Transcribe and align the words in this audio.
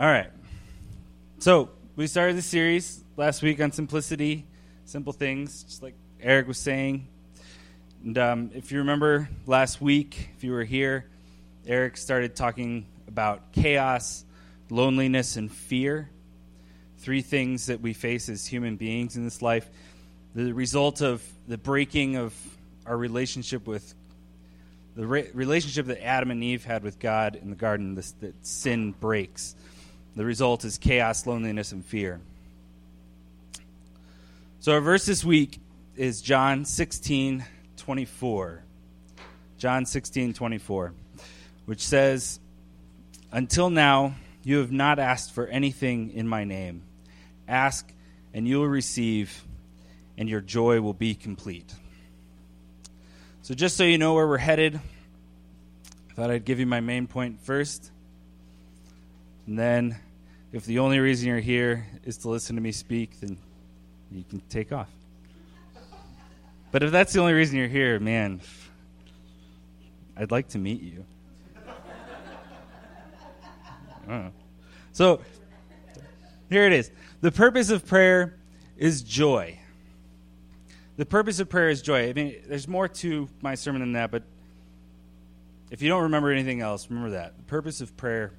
All 0.00 0.06
right. 0.06 0.30
So 1.40 1.70
we 1.96 2.06
started 2.06 2.36
the 2.36 2.42
series 2.42 3.02
last 3.16 3.42
week 3.42 3.60
on 3.60 3.72
simplicity, 3.72 4.46
simple 4.84 5.12
things, 5.12 5.64
just 5.64 5.82
like 5.82 5.96
Eric 6.20 6.46
was 6.46 6.56
saying. 6.56 7.08
And 8.04 8.16
um, 8.16 8.50
if 8.54 8.70
you 8.70 8.78
remember 8.78 9.28
last 9.44 9.80
week, 9.80 10.30
if 10.36 10.44
you 10.44 10.52
were 10.52 10.62
here, 10.62 11.10
Eric 11.66 11.96
started 11.96 12.36
talking 12.36 12.86
about 13.08 13.50
chaos, 13.50 14.24
loneliness, 14.70 15.34
and 15.34 15.50
fear. 15.50 16.08
Three 16.98 17.22
things 17.22 17.66
that 17.66 17.80
we 17.80 17.92
face 17.92 18.28
as 18.28 18.46
human 18.46 18.76
beings 18.76 19.16
in 19.16 19.24
this 19.24 19.42
life. 19.42 19.68
The 20.36 20.52
result 20.52 21.00
of 21.00 21.28
the 21.48 21.58
breaking 21.58 22.14
of 22.14 22.32
our 22.86 22.96
relationship 22.96 23.66
with 23.66 23.96
the 24.94 25.08
re- 25.08 25.30
relationship 25.34 25.86
that 25.86 26.04
Adam 26.04 26.30
and 26.30 26.44
Eve 26.44 26.64
had 26.64 26.84
with 26.84 27.00
God 27.00 27.34
in 27.34 27.50
the 27.50 27.56
garden, 27.56 27.96
this, 27.96 28.12
that 28.20 28.46
sin 28.46 28.92
breaks. 28.92 29.56
The 30.16 30.24
result 30.24 30.64
is 30.64 30.78
chaos, 30.78 31.26
loneliness, 31.26 31.72
and 31.72 31.84
fear. 31.84 32.20
So 34.60 34.72
our 34.72 34.80
verse 34.80 35.06
this 35.06 35.24
week 35.24 35.60
is 35.96 36.20
John 36.20 36.64
16, 36.64 37.44
24. 37.76 38.62
John 39.58 39.86
16, 39.86 40.34
24, 40.34 40.92
which 41.66 41.84
says, 41.84 42.38
Until 43.32 43.70
now, 43.70 44.14
you 44.44 44.58
have 44.58 44.70
not 44.70 44.98
asked 44.98 45.32
for 45.32 45.46
anything 45.48 46.12
in 46.12 46.28
my 46.28 46.44
name. 46.44 46.82
Ask, 47.48 47.92
and 48.32 48.46
you 48.46 48.60
will 48.60 48.68
receive, 48.68 49.44
and 50.16 50.28
your 50.28 50.40
joy 50.40 50.80
will 50.80 50.94
be 50.94 51.14
complete. 51.14 51.74
So, 53.42 53.54
just 53.54 53.76
so 53.76 53.82
you 53.82 53.98
know 53.98 54.14
where 54.14 54.28
we're 54.28 54.38
headed, 54.38 54.78
I 56.10 56.14
thought 56.14 56.30
I'd 56.30 56.44
give 56.44 56.60
you 56.60 56.66
my 56.66 56.80
main 56.80 57.06
point 57.06 57.40
first. 57.40 57.90
And 59.48 59.58
then, 59.58 59.96
if 60.52 60.66
the 60.66 60.78
only 60.78 60.98
reason 60.98 61.26
you're 61.26 61.40
here 61.40 61.86
is 62.04 62.18
to 62.18 62.28
listen 62.28 62.54
to 62.56 62.60
me 62.60 62.70
speak, 62.70 63.18
then 63.20 63.38
you 64.12 64.22
can 64.28 64.42
take 64.50 64.72
off. 64.72 64.90
But 66.70 66.82
if 66.82 66.90
that's 66.92 67.14
the 67.14 67.20
only 67.20 67.32
reason 67.32 67.56
you're 67.56 67.66
here, 67.66 67.98
man, 67.98 68.42
I'd 70.18 70.30
like 70.30 70.48
to 70.48 70.58
meet 70.58 70.82
you. 70.82 71.02
So, 74.92 75.22
here 76.50 76.66
it 76.66 76.74
is. 76.74 76.90
The 77.22 77.32
purpose 77.32 77.70
of 77.70 77.86
prayer 77.86 78.36
is 78.76 79.00
joy. 79.00 79.58
The 80.98 81.06
purpose 81.06 81.40
of 81.40 81.48
prayer 81.48 81.70
is 81.70 81.80
joy. 81.80 82.10
I 82.10 82.12
mean, 82.12 82.36
there's 82.46 82.68
more 82.68 82.86
to 82.86 83.30
my 83.40 83.54
sermon 83.54 83.80
than 83.80 83.92
that, 83.94 84.10
but 84.10 84.24
if 85.70 85.80
you 85.80 85.88
don't 85.88 86.02
remember 86.02 86.32
anything 86.32 86.60
else, 86.60 86.90
remember 86.90 87.12
that. 87.12 87.38
The 87.38 87.44
purpose 87.44 87.80
of 87.80 87.96
prayer 87.96 88.32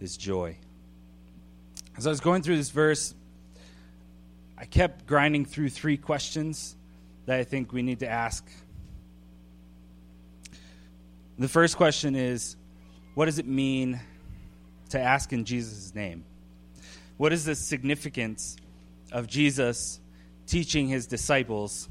is 0.00 0.16
joy. 0.16 0.56
As 1.96 2.06
I 2.06 2.10
was 2.10 2.20
going 2.20 2.42
through 2.42 2.56
this 2.56 2.70
verse, 2.70 3.14
I 4.58 4.64
kept 4.64 5.06
grinding 5.06 5.44
through 5.44 5.70
three 5.70 5.96
questions 5.96 6.76
that 7.26 7.38
I 7.38 7.44
think 7.44 7.72
we 7.72 7.82
need 7.82 8.00
to 8.00 8.08
ask. 8.08 8.48
The 11.38 11.48
first 11.48 11.76
question 11.76 12.14
is 12.14 12.56
what 13.14 13.26
does 13.26 13.38
it 13.38 13.46
mean 13.46 14.00
to 14.90 15.00
ask 15.00 15.32
in 15.32 15.44
Jesus' 15.44 15.94
name? 15.94 16.24
What 17.16 17.32
is 17.32 17.44
the 17.44 17.54
significance 17.54 18.56
of 19.12 19.26
Jesus 19.26 20.00
teaching 20.46 20.88
his 20.88 21.06
disciples 21.06 21.88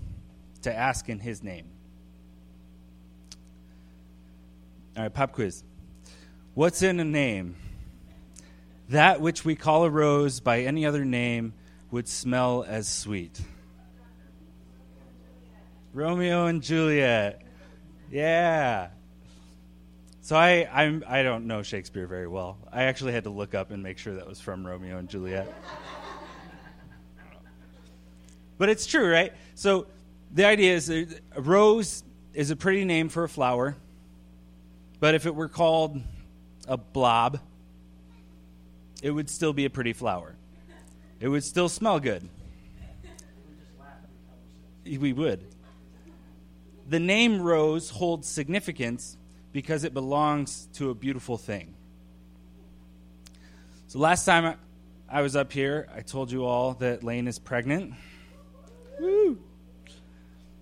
to 0.61 0.75
ask 0.75 1.09
in 1.09 1.19
his 1.19 1.43
name? 1.43 1.65
All 4.95 5.03
right, 5.03 5.13
pop 5.13 5.33
quiz. 5.33 5.63
What's 6.53 6.81
in 6.81 6.99
a 6.99 7.03
name? 7.03 7.55
That 8.89 9.19
which 9.19 9.43
we 9.43 9.55
call 9.55 9.85
a 9.85 9.89
rose 9.89 10.39
by 10.39 10.61
any 10.61 10.85
other 10.85 11.05
name 11.05 11.53
would 11.91 12.07
smell 12.07 12.63
as 12.67 12.87
sweet. 12.87 13.39
Romeo 15.93 16.45
and 16.45 16.61
Juliet. 16.61 17.41
Yeah. 18.11 18.89
So 20.21 20.35
I 20.35 20.67
I'm 20.71 21.03
I 21.07 21.23
don't 21.23 21.47
know 21.47 21.63
Shakespeare 21.63 22.05
very 22.05 22.27
well. 22.27 22.57
I 22.71 22.83
actually 22.83 23.13
had 23.13 23.23
to 23.23 23.29
look 23.29 23.55
up 23.55 23.71
and 23.71 23.81
make 23.81 23.97
sure 23.97 24.15
that 24.15 24.27
was 24.27 24.39
from 24.39 24.65
Romeo 24.65 24.97
and 24.97 25.07
Juliet. 25.09 25.51
but 28.57 28.69
it's 28.69 28.85
true, 28.85 29.09
right? 29.09 29.33
So 29.55 29.87
the 30.31 30.45
idea 30.45 30.75
is 30.75 30.89
a 30.89 31.07
rose 31.37 32.03
is 32.33 32.51
a 32.51 32.55
pretty 32.55 32.85
name 32.85 33.09
for 33.09 33.23
a 33.23 33.29
flower. 33.29 33.75
But 34.99 35.15
if 35.15 35.25
it 35.25 35.33
were 35.33 35.49
called 35.49 36.01
a 36.67 36.77
blob, 36.77 37.39
it 39.01 39.11
would 39.11 39.29
still 39.29 39.53
be 39.53 39.65
a 39.65 39.69
pretty 39.69 39.93
flower. 39.93 40.35
It 41.19 41.27
would 41.27 41.43
still 41.43 41.69
smell 41.69 41.99
good. 41.99 42.27
We 44.85 45.13
would. 45.13 45.43
The 46.87 46.99
name 46.99 47.41
rose 47.41 47.89
holds 47.89 48.27
significance 48.27 49.17
because 49.51 49.83
it 49.83 49.93
belongs 49.93 50.67
to 50.73 50.89
a 50.91 50.93
beautiful 50.93 51.37
thing. 51.37 51.73
So 53.87 53.99
last 53.99 54.25
time 54.25 54.57
I 55.09 55.21
was 55.21 55.35
up 55.35 55.51
here, 55.51 55.87
I 55.95 56.01
told 56.01 56.31
you 56.31 56.45
all 56.45 56.73
that 56.75 57.03
Lane 57.03 57.27
is 57.27 57.39
pregnant. 57.39 57.93
Woo! 58.99 59.39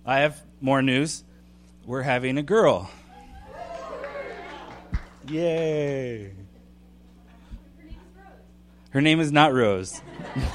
I 0.06 0.20
have 0.20 0.40
more 0.60 0.80
news. 0.82 1.24
We're 1.84 2.02
having 2.02 2.38
a 2.38 2.42
girl. 2.42 2.90
Yay! 5.28 6.32
Her 8.94 9.00
name 9.00 9.18
is 9.18 9.32
not 9.32 9.52
Rose. 9.52 10.00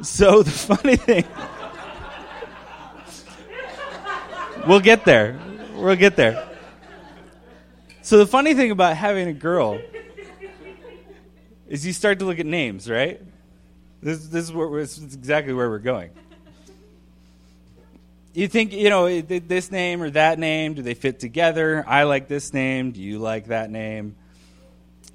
so 0.00 0.44
the 0.44 0.50
funny 0.52 0.94
thing. 0.94 1.24
we'll 4.64 4.78
get 4.78 5.04
there. 5.04 5.40
We'll 5.74 5.96
get 5.96 6.14
there. 6.14 6.48
So 8.02 8.18
the 8.18 8.28
funny 8.28 8.54
thing 8.54 8.70
about 8.70 8.96
having 8.96 9.26
a 9.26 9.32
girl 9.32 9.80
is 11.66 11.84
you 11.84 11.92
start 11.92 12.20
to 12.20 12.24
look 12.24 12.38
at 12.38 12.46
names, 12.46 12.88
right? 12.88 13.20
This, 14.00 14.28
this 14.28 14.50
is 14.50 14.54
this 14.54 14.98
is 14.98 15.14
exactly 15.16 15.52
where 15.52 15.68
we're 15.68 15.80
going. 15.80 16.10
You 18.34 18.46
think, 18.46 18.72
you 18.72 18.90
know, 18.90 19.20
this 19.20 19.72
name 19.72 20.00
or 20.00 20.10
that 20.10 20.38
name, 20.38 20.74
do 20.74 20.82
they 20.82 20.94
fit 20.94 21.18
together? 21.18 21.84
I 21.88 22.04
like 22.04 22.28
this 22.28 22.52
name. 22.52 22.92
Do 22.92 23.02
you 23.02 23.18
like 23.18 23.46
that 23.46 23.68
name? 23.68 24.14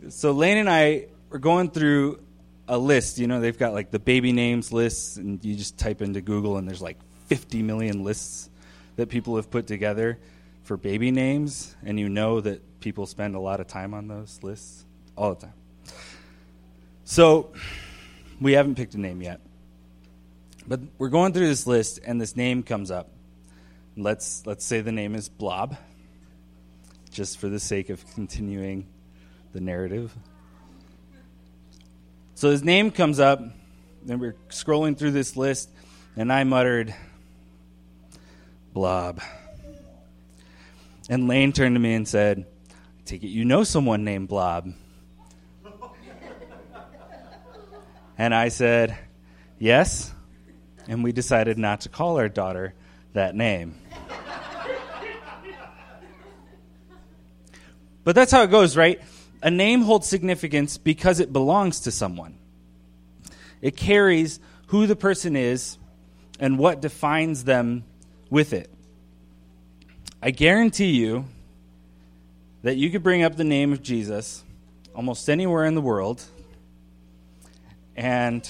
So 0.10 0.32
Lane 0.32 0.58
and 0.58 0.70
I 0.70 1.08
were 1.30 1.40
going 1.40 1.70
through 1.70 2.20
a 2.68 2.78
list. 2.78 3.20
You 3.20 3.28
know, 3.28 3.40
they've 3.40 3.58
got 3.58 3.74
like 3.74 3.92
the 3.92 4.00
baby 4.00 4.32
names 4.32 4.72
lists, 4.72 5.18
and 5.18 5.44
you 5.44 5.56
just 5.56 5.78
type 5.78 6.02
into 6.02 6.22
Google, 6.22 6.58
and 6.58 6.68
there's 6.68 6.82
like 6.82 6.98
50 7.28 7.62
million 7.62 8.04
lists 8.04 8.50
that 8.96 9.10
people 9.10 9.36
have 9.36 9.50
put 9.50 9.68
together 9.68 10.18
for 10.64 10.78
baby 10.78 11.12
names, 11.12 11.76
and 11.84 12.00
you 12.00 12.10
know 12.10 12.42
that 12.42 12.80
people 12.80 13.06
spend 13.06 13.36
a 13.36 13.40
lot 13.40 13.60
of 13.60 13.68
time 13.68 13.94
on 13.94 14.08
those 14.08 14.40
lists 14.42 14.86
all 15.16 15.36
the 15.36 15.42
time. 15.42 15.54
So 17.04 17.52
we 18.40 18.54
haven't 18.54 18.76
picked 18.76 18.96
a 18.96 19.00
name 19.00 19.22
yet. 19.22 19.40
But 20.68 20.80
we're 20.98 21.10
going 21.10 21.34
through 21.34 21.48
this 21.48 21.68
list 21.68 22.00
and 22.06 22.22
this 22.22 22.36
name 22.36 22.64
comes 22.64 22.92
up. 22.92 23.10
Let's 23.98 24.46
let's 24.46 24.64
say 24.64 24.82
the 24.82 24.92
name 24.92 25.16
is 25.16 25.28
Blob 25.28 25.76
just 27.12 27.40
for 27.40 27.50
the 27.50 27.60
sake 27.60 27.90
of 27.90 28.06
continuing 28.14 28.88
the 29.54 29.62
narrative. 29.62 30.16
So 32.36 32.50
his 32.50 32.64
name 32.64 32.92
comes 32.92 33.20
up, 33.20 33.40
and 33.40 34.20
we're 34.20 34.36
scrolling 34.50 34.98
through 34.98 35.12
this 35.12 35.38
list, 35.38 35.70
and 36.16 36.34
I 36.34 36.44
muttered, 36.44 36.94
Blob. 38.74 39.22
And 41.10 41.28
Lane 41.28 41.52
turned 41.52 41.76
to 41.76 41.80
me 41.80 41.94
and 41.94 42.08
said, 42.08 42.46
I 42.70 43.02
take 43.06 43.24
it 43.24 43.28
you 43.28 43.46
know 43.46 43.64
someone 43.64 44.04
named 44.04 44.30
Blob. 44.30 44.74
and 48.18 48.34
I 48.34 48.48
said, 48.48 48.98
Yes. 49.60 50.12
And 50.88 51.04
we 51.04 51.12
decided 51.12 51.58
not 51.60 51.82
to 51.82 51.90
call 51.90 52.18
our 52.18 52.30
daughter 52.30 52.74
that 53.14 53.36
name. 53.36 53.80
but 58.04 58.16
that's 58.16 58.32
how 58.32 58.42
it 58.44 58.50
goes, 58.50 58.76
right? 58.76 59.00
A 59.42 59.50
name 59.50 59.82
holds 59.82 60.08
significance 60.08 60.78
because 60.78 61.20
it 61.20 61.34
belongs 61.34 61.82
to 61.82 61.92
someone. 61.92 62.38
It 63.62 63.76
carries 63.76 64.40
who 64.68 64.88
the 64.88 64.96
person 64.96 65.36
is 65.36 65.78
and 66.40 66.58
what 66.58 66.82
defines 66.82 67.44
them 67.44 67.84
with 68.30 68.54
it. 68.54 68.70
I 70.22 70.32
guarantee 70.32 70.92
you 70.92 71.26
that 72.64 72.78
you 72.78 72.90
could 72.90 73.04
bring 73.04 73.24
up 73.24 73.36
the 73.36 73.44
name 73.44 73.74
of 73.74 73.82
Jesus 73.82 74.44
almost 74.96 75.30
anywhere 75.30 75.66
in 75.66 75.76
the 75.76 75.82
world 75.82 76.24
and 77.96 78.48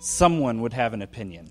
someone 0.00 0.60
would 0.60 0.72
have 0.72 0.94
an 0.94 1.02
opinion. 1.02 1.50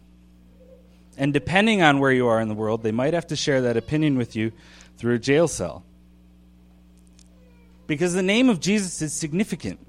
And 1.17 1.33
depending 1.33 1.81
on 1.81 1.99
where 1.99 2.11
you 2.11 2.27
are 2.27 2.39
in 2.39 2.47
the 2.47 2.53
world, 2.53 2.83
they 2.83 2.91
might 2.91 3.13
have 3.13 3.27
to 3.27 3.35
share 3.35 3.61
that 3.61 3.77
opinion 3.77 4.17
with 4.17 4.35
you 4.35 4.51
through 4.97 5.15
a 5.15 5.19
jail 5.19 5.47
cell. 5.47 5.83
Because 7.87 8.13
the 8.13 8.21
name 8.21 8.49
of 8.49 8.59
Jesus 8.59 9.01
is 9.01 9.13
significant. 9.13 9.79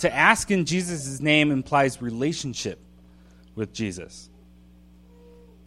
To 0.00 0.12
ask 0.12 0.50
in 0.50 0.64
Jesus' 0.64 1.20
name 1.20 1.50
implies 1.50 2.00
relationship 2.00 2.78
with 3.54 3.74
Jesus. 3.74 4.30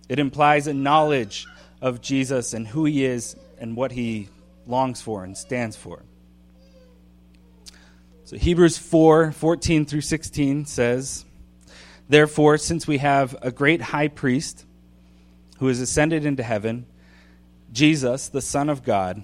It 0.10 0.20
implies 0.20 0.68
a 0.68 0.74
knowledge 0.74 1.46
of 1.82 2.02
Jesus 2.02 2.54
and 2.54 2.68
who 2.68 2.86
he 2.86 3.06
is 3.06 3.36
and 3.60 3.76
what 3.76 3.92
he 3.92 4.30
longs 4.66 5.02
for 5.02 5.24
and 5.24 5.38
stands 5.38 5.76
for. 5.76 6.02
So 8.26 8.38
Hebrews 8.38 8.78
4 8.78 9.32
14 9.34 9.86
through 9.86 10.02
16 10.02 10.66
says, 10.66 11.26
Therefore, 12.10 12.58
since 12.58 12.88
we 12.88 12.98
have 12.98 13.36
a 13.42 13.52
great 13.52 13.82
high 13.82 14.08
priest 14.08 14.66
who 15.60 15.68
has 15.68 15.80
ascended 15.80 16.26
into 16.26 16.42
heaven, 16.42 16.86
Jesus, 17.72 18.30
the 18.30 18.42
Son 18.42 18.70
of 18.70 18.84
God, 18.84 19.24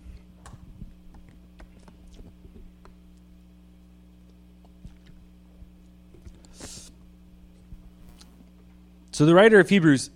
So 9.11 9.25
the 9.25 9.35
writer 9.35 9.59
of 9.59 9.69
Hebrews 9.69 10.09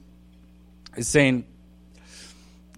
is 0.95 1.07
saying, 1.07 1.45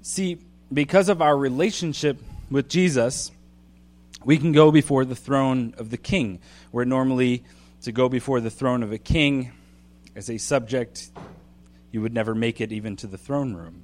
see, 0.02 0.40
because 0.74 1.10
of 1.10 1.22
our 1.22 1.38
relationship 1.38 2.19
with 2.50 2.69
Jesus, 2.69 3.31
we 4.25 4.38
can 4.38 4.52
go 4.52 4.72
before 4.72 5.06
the 5.06 5.16
throne 5.16 5.74
of 5.78 5.90
the 5.90 5.98
king, 5.98 6.40
where 6.72 6.86
normally 6.86 7.44
to 7.84 7.92
go 7.92 8.10
before 8.10 8.42
the 8.42 8.50
throne 8.50 8.84
of 8.84 8.92
a 8.92 8.98
king 8.98 9.52
as 10.16 10.30
a 10.30 10.38
subject 10.38 11.12
you 11.92 12.02
would 12.02 12.14
never 12.14 12.36
make 12.36 12.60
it 12.60 12.72
even 12.72 12.96
to 12.98 13.08
the 13.08 13.18
throne 13.18 13.54
room. 13.54 13.84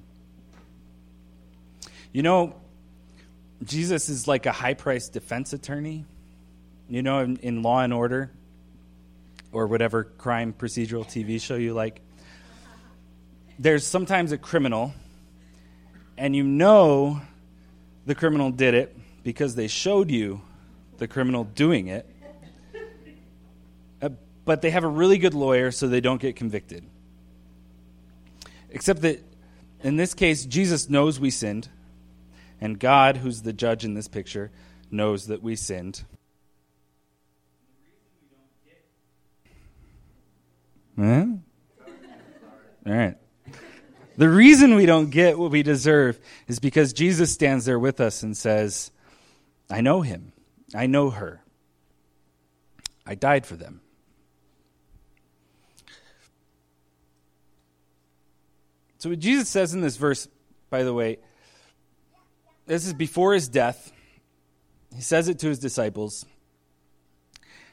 You 2.12 2.22
know, 2.22 2.54
Jesus 3.64 4.08
is 4.08 4.28
like 4.28 4.46
a 4.46 4.52
high 4.52 4.74
priced 4.74 5.12
defense 5.12 5.52
attorney, 5.52 6.04
you 6.88 7.02
know, 7.02 7.20
in, 7.20 7.36
in, 7.38 7.62
Law 7.62 7.80
and 7.80 7.92
Order 7.92 8.30
or 9.52 9.66
whatever 9.66 10.04
crime 10.04 10.52
procedural 10.52 11.04
TV 11.04 11.40
show 11.40 11.56
you 11.56 11.72
like. 11.72 12.00
There's 13.58 13.86
sometimes 13.86 14.32
a 14.32 14.38
criminal, 14.38 14.92
and 16.18 16.34
you 16.34 16.42
know 16.42 17.20
the 18.04 18.14
criminal 18.14 18.50
did 18.50 18.74
it 18.74 18.96
because 19.22 19.54
they 19.54 19.68
showed 19.68 20.10
you 20.10 20.42
the 20.98 21.06
criminal 21.06 21.44
doing 21.44 21.86
it, 21.86 22.08
uh, 24.02 24.08
but 24.44 24.60
they 24.60 24.70
have 24.70 24.82
a 24.82 24.88
really 24.88 25.18
good 25.18 25.34
lawyer 25.34 25.70
so 25.70 25.86
they 25.86 26.00
don't 26.00 26.20
get 26.20 26.34
convicted. 26.34 26.84
Except 28.70 29.02
that 29.02 29.22
in 29.84 29.96
this 29.96 30.14
case, 30.14 30.44
Jesus 30.44 30.90
knows 30.90 31.20
we 31.20 31.30
sinned, 31.30 31.68
and 32.60 32.78
God, 32.78 33.18
who's 33.18 33.42
the 33.42 33.52
judge 33.52 33.84
in 33.84 33.94
this 33.94 34.08
picture, 34.08 34.50
knows 34.90 35.28
that 35.28 35.42
we 35.42 35.54
sinned. 35.54 36.04
Huh? 40.98 41.26
All 42.86 42.92
right. 42.92 43.16
The 44.16 44.28
reason 44.28 44.76
we 44.76 44.86
don't 44.86 45.10
get 45.10 45.38
what 45.38 45.50
we 45.50 45.62
deserve 45.62 46.20
is 46.46 46.60
because 46.60 46.92
Jesus 46.92 47.32
stands 47.32 47.64
there 47.64 47.78
with 47.78 48.00
us 48.00 48.22
and 48.22 48.36
says, 48.36 48.90
I 49.68 49.80
know 49.80 50.02
him. 50.02 50.32
I 50.74 50.86
know 50.86 51.10
her. 51.10 51.42
I 53.06 53.14
died 53.14 53.46
for 53.46 53.56
them. 53.56 53.80
So, 58.98 59.10
what 59.10 59.18
Jesus 59.18 59.48
says 59.48 59.74
in 59.74 59.82
this 59.82 59.96
verse, 59.96 60.28
by 60.70 60.82
the 60.82 60.94
way, 60.94 61.18
this 62.66 62.86
is 62.86 62.94
before 62.94 63.34
his 63.34 63.48
death. 63.48 63.92
He 64.94 65.02
says 65.02 65.28
it 65.28 65.40
to 65.40 65.48
his 65.48 65.58
disciples. 65.58 66.24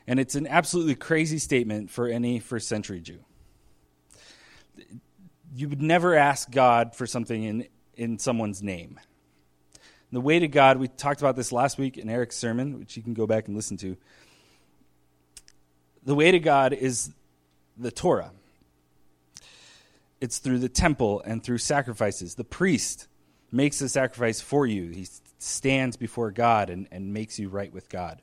And 0.07 0.19
it's 0.19 0.35
an 0.35 0.47
absolutely 0.47 0.95
crazy 0.95 1.37
statement 1.37 1.89
for 1.89 2.07
any 2.07 2.39
first 2.39 2.67
century 2.67 2.99
Jew. 2.99 3.19
You 5.53 5.69
would 5.69 5.81
never 5.81 6.15
ask 6.15 6.49
God 6.49 6.95
for 6.95 7.05
something 7.05 7.43
in, 7.43 7.67
in 7.95 8.19
someone's 8.19 8.63
name. 8.63 8.99
The 10.11 10.21
way 10.21 10.39
to 10.39 10.47
God, 10.47 10.77
we 10.77 10.87
talked 10.87 11.21
about 11.21 11.35
this 11.35 11.51
last 11.51 11.77
week 11.77 11.97
in 11.97 12.09
Eric's 12.09 12.35
sermon, 12.35 12.79
which 12.79 12.97
you 12.97 13.03
can 13.03 13.13
go 13.13 13.25
back 13.25 13.47
and 13.47 13.55
listen 13.55 13.77
to. 13.77 13.95
The 16.03 16.15
way 16.15 16.31
to 16.31 16.39
God 16.39 16.73
is 16.73 17.11
the 17.77 17.91
Torah. 17.91 18.31
It's 20.19 20.39
through 20.39 20.59
the 20.59 20.69
temple 20.69 21.21
and 21.25 21.43
through 21.43 21.59
sacrifices. 21.59 22.35
The 22.35 22.43
priest 22.43 23.07
makes 23.51 23.79
the 23.79 23.89
sacrifice 23.89 24.41
for 24.41 24.65
you, 24.65 24.89
he 24.89 25.07
stands 25.37 25.97
before 25.97 26.31
God 26.31 26.69
and, 26.69 26.87
and 26.91 27.13
makes 27.13 27.39
you 27.39 27.49
right 27.49 27.71
with 27.73 27.89
God. 27.89 28.21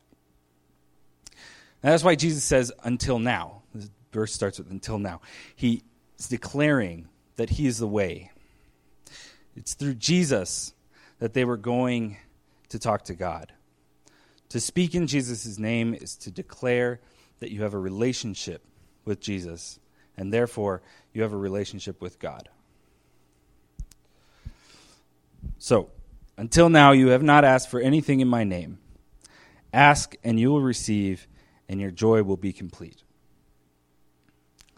And 1.82 1.92
that's 1.92 2.04
why 2.04 2.14
Jesus 2.14 2.44
says, 2.44 2.72
until 2.82 3.18
now. 3.18 3.62
This 3.74 3.90
verse 4.12 4.32
starts 4.32 4.58
with 4.58 4.70
until 4.70 4.98
now. 4.98 5.20
He 5.54 5.82
is 6.18 6.28
declaring 6.28 7.08
that 7.38 7.50
he 7.50 7.66
is 7.66 7.78
the 7.78 7.86
way. 7.86 8.32
It's 9.56 9.74
through 9.74 9.94
Jesus 9.94 10.74
that 11.20 11.34
they 11.34 11.44
were 11.44 11.56
going 11.56 12.16
to 12.68 12.78
talk 12.78 13.04
to 13.04 13.14
God. 13.14 13.52
To 14.50 14.60
speak 14.60 14.94
in 14.94 15.06
Jesus' 15.06 15.56
name 15.56 15.94
is 15.94 16.16
to 16.16 16.32
declare 16.32 17.00
that 17.38 17.52
you 17.52 17.62
have 17.62 17.74
a 17.74 17.78
relationship 17.78 18.62
with 19.04 19.20
Jesus 19.20 19.78
and 20.16 20.32
therefore 20.32 20.82
you 21.14 21.22
have 21.22 21.32
a 21.32 21.36
relationship 21.36 22.02
with 22.02 22.18
God. 22.18 22.48
So, 25.58 25.90
until 26.36 26.68
now, 26.68 26.90
you 26.90 27.08
have 27.08 27.22
not 27.22 27.44
asked 27.44 27.70
for 27.70 27.80
anything 27.80 28.18
in 28.18 28.28
my 28.28 28.42
name. 28.42 28.78
Ask, 29.72 30.16
and 30.24 30.40
you 30.40 30.50
will 30.50 30.60
receive, 30.60 31.28
and 31.68 31.80
your 31.80 31.90
joy 31.92 32.22
will 32.24 32.36
be 32.36 32.52
complete. 32.52 33.02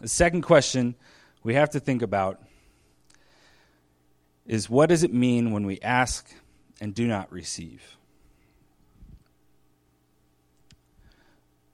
The 0.01 0.09
second 0.09 0.43
question 0.43 0.95
we 1.43 1.55
have 1.55 1.71
to 1.71 1.81
think 1.81 2.03
about 2.03 2.43
is 4.51 4.69
what 4.69 4.89
does 4.89 5.05
it 5.05 5.15
mean 5.15 5.53
when 5.53 5.65
we 5.65 5.79
ask 5.81 6.29
and 6.81 6.93
do 6.93 7.07
not 7.07 7.31
receive? 7.31 7.97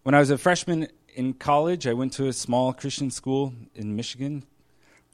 When 0.02 0.14
I 0.14 0.18
was 0.18 0.28
a 0.28 0.37
freshman 0.37 0.88
in 1.14 1.33
college, 1.33 1.87
I 1.87 1.95
went 1.95 2.12
to 2.14 2.26
a 2.26 2.35
small 2.35 2.75
Christian 2.75 3.11
school 3.11 3.54
in 3.75 3.97
Michigan 3.97 4.45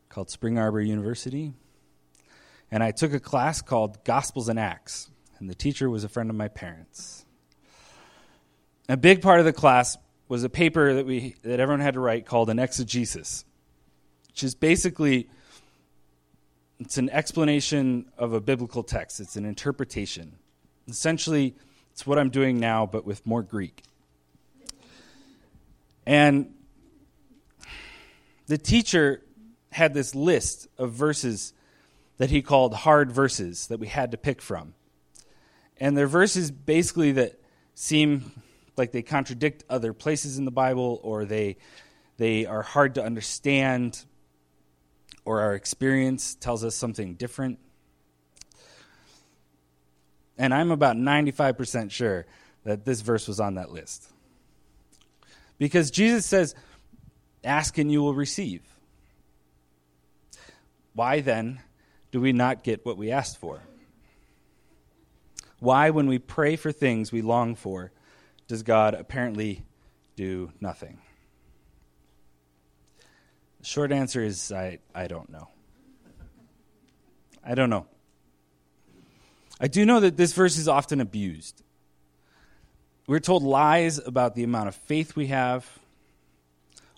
called 0.08 0.28
Spring 0.28 0.58
Arbor 0.58 0.80
University. 0.80 1.52
And 2.68 2.82
I 2.82 2.90
took 2.90 3.12
a 3.12 3.20
class 3.20 3.62
called 3.62 4.02
Gospels 4.02 4.48
and 4.48 4.58
Acts. 4.58 5.08
And 5.38 5.48
the 5.48 5.54
teacher 5.54 5.88
was 5.88 6.02
a 6.02 6.08
friend 6.08 6.30
of 6.30 6.36
my 6.36 6.48
parents. 6.48 7.24
A 8.88 8.96
big 8.96 9.22
part 9.22 9.38
of 9.38 9.46
the 9.46 9.52
class 9.52 9.96
was 10.26 10.42
a 10.42 10.48
paper 10.48 10.94
that, 10.94 11.06
we, 11.06 11.36
that 11.44 11.60
everyone 11.60 11.78
had 11.78 11.94
to 11.94 12.00
write 12.00 12.26
called 12.26 12.50
an 12.50 12.58
exegesis, 12.58 13.44
which 14.26 14.42
is 14.42 14.56
basically 14.56 15.28
it's 16.84 16.98
an 16.98 17.10
explanation 17.10 18.06
of 18.18 18.32
a 18.32 18.40
biblical 18.40 18.82
text. 18.82 19.20
It's 19.20 19.36
an 19.36 19.44
interpretation. 19.44 20.36
Essentially, 20.88 21.54
it's 21.92 22.04
what 22.06 22.18
I'm 22.18 22.30
doing 22.30 22.58
now, 22.58 22.86
but 22.86 23.04
with 23.04 23.24
more 23.24 23.42
Greek. 23.42 23.84
And 26.04 26.54
the 28.48 28.58
teacher 28.58 29.22
had 29.70 29.94
this 29.94 30.14
list 30.14 30.66
of 30.76 30.90
verses 30.92 31.52
that 32.18 32.30
he 32.30 32.42
called 32.42 32.74
hard 32.74 33.12
verses 33.12 33.68
that 33.68 33.78
we 33.78 33.86
had 33.86 34.10
to 34.10 34.16
pick 34.16 34.42
from. 34.42 34.74
And 35.78 35.96
they're 35.96 36.08
verses 36.08 36.50
basically 36.50 37.12
that 37.12 37.40
seem 37.74 38.42
like 38.76 38.90
they 38.90 39.02
contradict 39.02 39.62
other 39.70 39.92
places 39.92 40.36
in 40.36 40.44
the 40.44 40.50
Bible 40.50 41.00
or 41.04 41.24
they 41.24 41.58
they 42.16 42.44
are 42.44 42.62
hard 42.62 42.96
to 42.96 43.04
understand 43.04 44.04
or 45.24 45.40
our 45.40 45.54
experience 45.54 46.34
tells 46.34 46.64
us 46.64 46.74
something 46.74 47.14
different. 47.14 47.58
And 50.38 50.52
I'm 50.52 50.70
about 50.70 50.96
95% 50.96 51.90
sure 51.90 52.26
that 52.64 52.84
this 52.84 53.00
verse 53.00 53.28
was 53.28 53.40
on 53.40 53.54
that 53.54 53.70
list. 53.70 54.06
Because 55.58 55.90
Jesus 55.90 56.26
says, 56.26 56.54
Ask 57.44 57.78
and 57.78 57.90
you 57.90 58.02
will 58.02 58.14
receive. 58.14 58.62
Why 60.94 61.20
then 61.20 61.60
do 62.10 62.20
we 62.20 62.32
not 62.32 62.62
get 62.62 62.84
what 62.84 62.96
we 62.96 63.10
asked 63.10 63.38
for? 63.38 63.62
Why, 65.58 65.90
when 65.90 66.06
we 66.08 66.18
pray 66.18 66.56
for 66.56 66.72
things 66.72 67.12
we 67.12 67.22
long 67.22 67.54
for, 67.54 67.92
does 68.48 68.62
God 68.62 68.94
apparently 68.94 69.64
do 70.16 70.52
nothing? 70.60 70.98
Short 73.62 73.92
answer 73.92 74.22
is 74.22 74.50
I, 74.50 74.78
I 74.94 75.06
don't 75.06 75.30
know. 75.30 75.48
I 77.44 77.54
don't 77.54 77.70
know. 77.70 77.86
I 79.60 79.68
do 79.68 79.86
know 79.86 80.00
that 80.00 80.16
this 80.16 80.32
verse 80.32 80.58
is 80.58 80.66
often 80.66 81.00
abused. 81.00 81.62
We're 83.06 83.20
told 83.20 83.44
lies 83.44 83.98
about 83.98 84.34
the 84.34 84.42
amount 84.42 84.68
of 84.68 84.74
faith 84.74 85.14
we 85.14 85.28
have, 85.28 85.66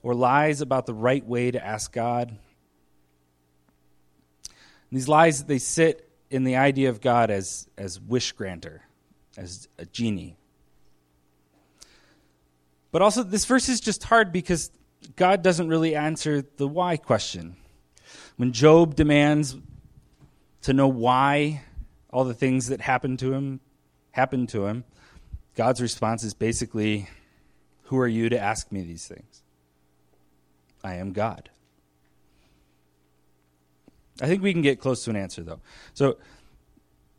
or 0.03 0.15
lies 0.15 0.63
about 0.63 0.87
the 0.87 0.95
right 0.95 1.25
way 1.27 1.51
to 1.51 1.65
ask 1.65 1.93
God. 1.93 2.29
And 2.29 2.39
these 4.91 5.09
lies, 5.09 5.45
they 5.45 5.59
sit 5.59 6.09
in 6.31 6.45
the 6.45 6.57
idea 6.57 6.89
of 6.89 7.01
God 7.01 7.31
as, 7.31 7.69
as 7.77 8.01
wish 8.01 8.33
granter, 8.33 8.83
as 9.37 9.69
a 9.79 9.85
genie. 9.85 10.37
But 12.91 13.03
also, 13.03 13.23
this 13.23 13.45
verse 13.45 13.69
is 13.69 13.81
just 13.81 14.05
hard 14.05 14.33
because 14.33 14.71
God 15.17 15.43
doesn't 15.43 15.69
really 15.69 15.95
answer 15.95 16.43
the 16.57 16.69
why 16.69 16.97
question. 16.97 17.57
When 18.37 18.53
Job 18.53 18.95
demands 18.95 19.57
to 20.63 20.73
know 20.73 20.89
why 20.89 21.63
all 22.11 22.25
the 22.25 22.35
things 22.35 22.69
that 22.69 22.81
happened 22.81 23.19
to 23.21 23.33
him 23.33 23.61
happened 24.13 24.49
to 24.51 24.67
him, 24.67 24.85
God's 25.55 25.81
response 25.81 26.25
is 26.25 26.35
basically, 26.35 27.09
Who 27.85 27.99
are 27.99 28.09
you 28.09 28.29
to 28.29 28.39
ask 28.39 28.73
me 28.73 28.83
these 28.83 29.07
things? 29.07 29.43
I 30.83 30.95
am 30.95 31.13
God. 31.13 31.51
I 34.21 34.27
think 34.27 34.43
we 34.43 34.53
can 34.53 34.63
get 34.63 34.81
close 34.81 35.05
to 35.05 35.11
an 35.11 35.17
answer, 35.17 35.43
though. 35.43 35.61
So, 35.93 36.19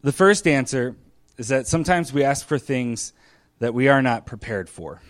the 0.01 0.13
first 0.13 0.47
answer 0.47 0.95
is 1.37 1.47
that 1.49 1.67
sometimes 1.67 2.13
we 2.13 2.23
ask 2.23 2.45
for 2.45 2.59
things 2.59 3.11
that 3.59 3.73
we 3.73 3.87
are 3.87 4.01
not 4.01 4.25
prepared 4.25 4.69
for. 4.69 5.01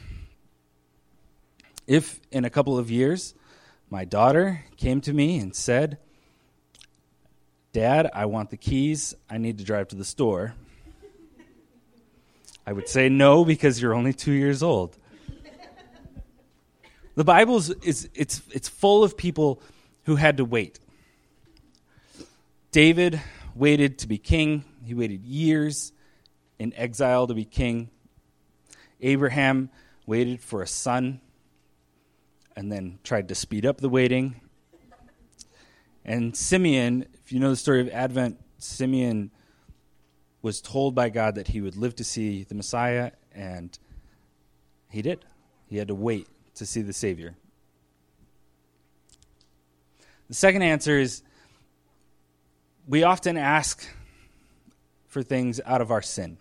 If 1.87 2.19
in 2.31 2.45
a 2.45 2.49
couple 2.49 2.77
of 2.77 2.89
years 2.89 3.35
my 3.89 4.05
daughter 4.05 4.63
came 4.77 5.01
to 5.01 5.13
me 5.13 5.37
and 5.39 5.55
said, 5.55 5.97
Dad, 7.73 8.09
I 8.13 8.25
want 8.25 8.49
the 8.49 8.57
keys. 8.57 9.13
I 9.29 9.37
need 9.37 9.57
to 9.57 9.63
drive 9.63 9.89
to 9.89 9.95
the 9.95 10.05
store. 10.05 10.55
I 12.65 12.73
would 12.73 12.87
say 12.87 13.09
no 13.09 13.45
because 13.45 13.81
you're 13.81 13.93
only 13.93 14.13
two 14.13 14.31
years 14.31 14.63
old. 14.63 14.97
The 17.15 17.23
Bible 17.23 17.57
is, 17.57 18.09
it's, 18.13 18.41
it's 18.51 18.67
full 18.67 19.03
of 19.03 19.15
people 19.15 19.61
who 20.03 20.15
had 20.15 20.37
to 20.37 20.45
wait. 20.45 20.79
David 22.71 23.21
waited 23.53 23.99
to 23.99 24.07
be 24.07 24.17
king, 24.17 24.65
he 24.83 24.93
waited 24.93 25.23
years 25.23 25.93
in 26.59 26.73
exile 26.75 27.27
to 27.27 27.33
be 27.33 27.45
king. 27.45 27.89
Abraham 28.99 29.69
waited 30.05 30.41
for 30.41 30.61
a 30.61 30.67
son 30.67 31.21
and 32.55 32.71
then 32.71 32.99
tried 33.03 33.27
to 33.29 33.35
speed 33.35 33.65
up 33.65 33.77
the 33.77 33.89
waiting. 33.89 34.41
And 36.03 36.35
Simeon, 36.35 37.05
if 37.23 37.31
you 37.31 37.39
know 37.39 37.49
the 37.49 37.55
story 37.55 37.81
of 37.81 37.89
Advent, 37.89 38.39
Simeon 38.59 39.31
was 40.41 40.61
told 40.61 40.93
by 40.93 41.09
God 41.09 41.35
that 41.35 41.47
he 41.47 41.61
would 41.61 41.75
live 41.75 41.95
to 41.95 42.03
see 42.03 42.43
the 42.43 42.55
Messiah, 42.55 43.11
and 43.33 43.77
he 44.89 45.01
did. 45.01 45.25
He 45.67 45.77
had 45.77 45.87
to 45.87 45.95
wait 45.95 46.27
to 46.55 46.65
see 46.65 46.81
the 46.81 46.93
Savior. 46.93 47.35
The 50.27 50.35
second 50.35 50.61
answer 50.61 50.99
is 50.99 51.23
we 52.87 53.03
often 53.03 53.37
ask 53.37 53.87
for 55.07 55.23
things 55.23 55.59
out 55.65 55.81
of 55.81 55.91
our 55.91 56.01
sin. 56.01 56.37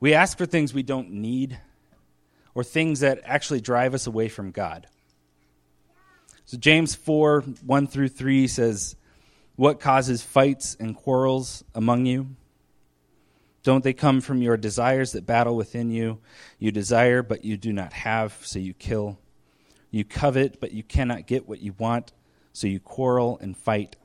We 0.00 0.12
ask 0.12 0.36
for 0.36 0.44
things 0.44 0.74
we 0.74 0.82
don't 0.82 1.10
need 1.10 1.58
or 2.56 2.64
things 2.64 3.00
that 3.00 3.20
actually 3.22 3.60
drive 3.60 3.92
us 3.92 4.06
away 4.06 4.28
from 4.28 4.50
God. 4.50 4.86
So 6.46 6.56
James 6.56 6.94
4 6.94 7.42
1 7.42 7.86
through 7.86 8.08
3 8.08 8.48
says, 8.48 8.96
What 9.56 9.78
causes 9.78 10.22
fights 10.22 10.74
and 10.80 10.96
quarrels 10.96 11.62
among 11.74 12.06
you? 12.06 12.34
Don't 13.62 13.84
they 13.84 13.92
come 13.92 14.22
from 14.22 14.40
your 14.40 14.56
desires 14.56 15.12
that 15.12 15.26
battle 15.26 15.54
within 15.54 15.90
you? 15.90 16.18
You 16.58 16.72
desire, 16.72 17.22
but 17.22 17.44
you 17.44 17.58
do 17.58 17.74
not 17.74 17.92
have, 17.92 18.38
so 18.42 18.58
you 18.58 18.72
kill. 18.72 19.18
You 19.90 20.04
covet, 20.04 20.58
but 20.58 20.72
you 20.72 20.82
cannot 20.82 21.26
get 21.26 21.46
what 21.46 21.60
you 21.60 21.74
want, 21.76 22.14
so 22.54 22.66
you 22.66 22.80
quarrel 22.80 23.38
and 23.42 23.54
fight. 23.54 23.96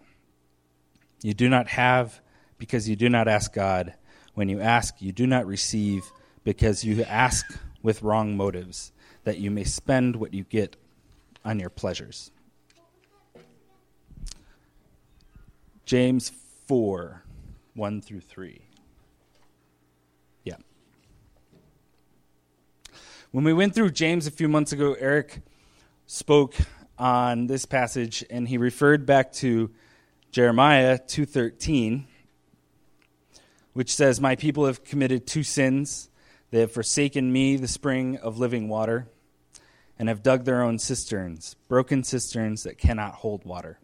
You 1.21 1.33
do 1.33 1.47
not 1.47 1.69
have 1.69 2.19
because 2.57 2.89
you 2.89 2.97
do 2.97 3.07
not 3.07 3.29
ask 3.29 3.53
God. 3.53 3.93
When 4.33 4.49
you 4.49 4.59
ask, 4.59 5.01
you 5.01 5.13
do 5.13 5.25
not 5.25 5.47
receive 5.47 6.03
because 6.43 6.83
you 6.83 7.03
ask 7.03 7.45
with 7.83 8.03
wrong 8.03 8.35
motives, 8.35 8.91
that 9.23 9.37
you 9.37 9.51
may 9.51 9.63
spend 9.63 10.15
what 10.15 10.33
you 10.33 10.43
get 10.43 10.75
on 11.43 11.59
your 11.59 11.69
pleasures. 11.69 12.31
James 15.85 16.31
4 16.67 17.23
1 17.73 18.01
through 18.01 18.21
3. 18.21 18.61
Yeah. 20.43 20.55
When 23.31 23.43
we 23.43 23.53
went 23.53 23.73
through 23.73 23.91
James 23.91 24.27
a 24.27 24.31
few 24.31 24.47
months 24.47 24.71
ago, 24.71 24.95
Eric 24.99 25.41
spoke 26.05 26.55
on 26.99 27.47
this 27.47 27.65
passage 27.65 28.23
and 28.29 28.47
he 28.47 28.57
referred 28.57 29.05
back 29.05 29.31
to 29.31 29.71
Jeremiah 30.31 30.99
2:13 30.99 32.05
which 33.73 33.95
says 33.95 34.21
my 34.21 34.35
people 34.35 34.65
have 34.65 34.83
committed 34.83 35.25
two 35.25 35.41
sins 35.41 36.10
they 36.51 36.59
have 36.59 36.71
forsaken 36.71 37.31
me, 37.31 37.55
the 37.55 37.67
spring 37.67 38.17
of 38.17 38.37
living 38.37 38.67
water, 38.67 39.07
and 39.97 40.09
have 40.09 40.21
dug 40.21 40.43
their 40.43 40.61
own 40.61 40.77
cisterns, 40.77 41.55
broken 41.67 42.03
cisterns 42.03 42.63
that 42.63 42.77
cannot 42.77 43.15
hold 43.15 43.45
water. 43.45 43.79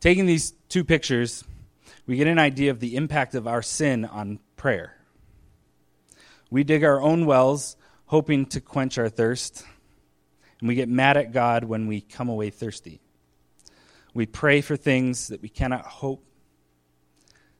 Taking 0.00 0.26
these 0.26 0.52
two 0.68 0.84
pictures, 0.84 1.42
we 2.06 2.16
get 2.16 2.26
an 2.26 2.38
idea 2.38 2.70
of 2.70 2.80
the 2.80 2.96
impact 2.96 3.34
of 3.34 3.46
our 3.46 3.62
sin 3.62 4.04
on 4.04 4.38
prayer. 4.56 4.94
We 6.50 6.64
dig 6.64 6.84
our 6.84 7.00
own 7.00 7.26
wells, 7.26 7.76
hoping 8.06 8.46
to 8.46 8.60
quench 8.60 8.98
our 8.98 9.08
thirst, 9.08 9.64
and 10.60 10.68
we 10.68 10.74
get 10.74 10.88
mad 10.88 11.16
at 11.16 11.32
God 11.32 11.64
when 11.64 11.86
we 11.86 12.00
come 12.00 12.28
away 12.28 12.50
thirsty. 12.50 13.00
We 14.14 14.26
pray 14.26 14.60
for 14.60 14.76
things 14.76 15.28
that 15.28 15.42
we 15.42 15.48
cannot 15.48 15.84
hope 15.84 16.24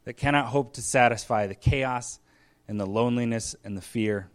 that 0.04 0.14
cannot 0.14 0.46
hope 0.46 0.72
to 0.74 0.82
satisfy 0.82 1.46
the 1.46 1.54
chaos 1.54 2.18
and 2.68 2.78
the 2.78 2.86
loneliness 2.86 3.56
and 3.64 3.76
the 3.76 3.82
fear. 3.82 4.28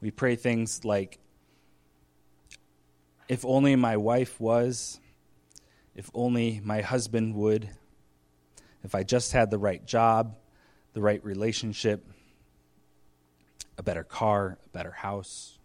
We 0.00 0.10
pray 0.10 0.36
things 0.36 0.84
like, 0.84 1.18
if 3.28 3.44
only 3.44 3.76
my 3.76 3.96
wife 3.96 4.40
was, 4.40 5.00
if 5.94 6.10
only 6.14 6.60
my 6.64 6.80
husband 6.80 7.34
would, 7.34 7.68
if 8.82 8.94
I 8.94 9.02
just 9.02 9.32
had 9.32 9.50
the 9.50 9.58
right 9.58 9.84
job, 9.84 10.36
the 10.92 11.00
right 11.00 11.24
relationship, 11.24 12.06
a 13.78 13.82
better 13.82 14.04
car, 14.04 14.58
a 14.64 14.68
better 14.68 14.90
house. 14.90 15.58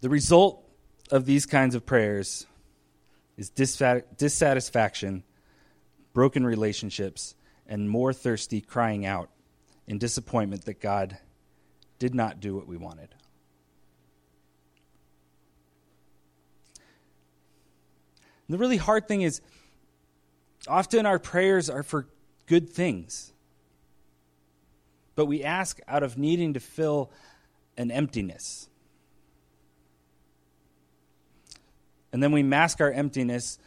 The 0.00 0.08
result 0.08 0.68
of 1.10 1.26
these 1.26 1.46
kinds 1.46 1.74
of 1.74 1.86
prayers 1.86 2.46
is 3.36 3.50
dissatisfaction, 3.50 5.24
broken 6.12 6.44
relationships, 6.44 7.34
and 7.66 7.88
more 7.88 8.12
thirsty, 8.12 8.60
crying 8.60 9.06
out 9.06 9.30
in 9.86 9.98
disappointment 9.98 10.64
that 10.64 10.80
God 10.80 11.18
did 11.98 12.14
not 12.14 12.40
do 12.40 12.54
what 12.54 12.66
we 12.66 12.76
wanted. 12.76 13.14
The 18.48 18.58
really 18.58 18.76
hard 18.76 19.08
thing 19.08 19.22
is, 19.22 19.40
often 20.68 21.06
our 21.06 21.18
prayers 21.18 21.70
are 21.70 21.82
for 21.82 22.06
good 22.46 22.68
things, 22.68 23.32
but 25.14 25.26
we 25.26 25.42
ask 25.42 25.80
out 25.88 26.02
of 26.02 26.18
needing 26.18 26.52
to 26.54 26.60
fill 26.60 27.10
an 27.78 27.90
emptiness. 27.90 28.68
And 32.12 32.22
then 32.22 32.32
we 32.32 32.42
mask 32.42 32.80
our 32.80 32.92
emptiness 32.92 33.58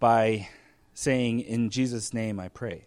by 0.00 0.48
saying, 0.92 1.40
In 1.40 1.70
Jesus' 1.70 2.12
name 2.12 2.40
I 2.40 2.48
pray. 2.48 2.86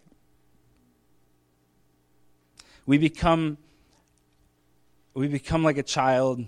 We 2.90 2.98
become 2.98 3.56
we 5.14 5.28
become 5.28 5.62
like 5.62 5.78
a 5.78 5.82
child 5.84 6.44